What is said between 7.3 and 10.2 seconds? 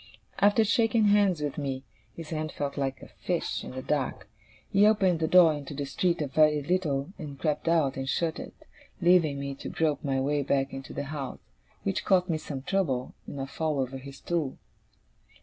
crept out, and shut it, leaving me to grope my